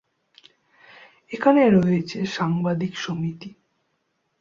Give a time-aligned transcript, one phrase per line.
[1.31, 3.49] এখানে রয়েছে সাংবাদিক সমিতি।